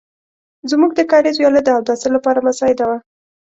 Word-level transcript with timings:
زموږ 0.71 0.91
د 0.95 1.01
کاریز 1.11 1.35
وياله 1.37 1.61
د 1.63 1.69
اوداسه 1.77 2.07
لپاره 2.15 2.45
مساعده 2.47 2.83
وه. 2.89 2.97